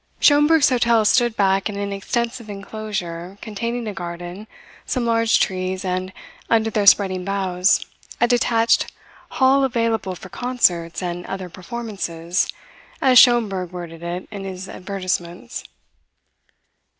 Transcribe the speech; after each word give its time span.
Schomberg's 0.19 0.69
hotel 0.69 1.05
stood 1.05 1.35
back 1.37 1.69
in 1.69 1.75
an 1.77 1.93
extensive 1.93 2.49
enclosure 2.49 3.37
containing 3.39 3.87
a 3.87 3.93
garden, 3.93 4.47
some 4.83 5.05
large 5.05 5.39
trees, 5.39 5.85
and, 5.85 6.11
under 6.49 6.71
their 6.71 6.87
spreading 6.87 7.23
boughs, 7.23 7.85
a 8.19 8.27
detached 8.27 8.91
"hall 9.33 9.63
available 9.63 10.15
for 10.15 10.29
concerts 10.29 11.03
and 11.03 11.23
other 11.27 11.49
performances," 11.49 12.51
as 12.99 13.19
Schomberg 13.19 13.71
worded 13.71 14.01
it 14.01 14.27
in 14.31 14.43
his 14.43 14.67
advertisements. 14.67 15.65